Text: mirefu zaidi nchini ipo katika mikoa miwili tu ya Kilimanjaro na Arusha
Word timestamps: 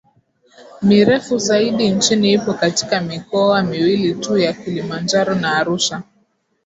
mirefu 0.81 1.37
zaidi 1.37 1.89
nchini 1.89 2.33
ipo 2.33 2.53
katika 2.53 3.01
mikoa 3.01 3.63
miwili 3.63 4.13
tu 4.15 4.37
ya 4.37 4.53
Kilimanjaro 4.53 5.35
na 5.35 5.57
Arusha 5.57 6.03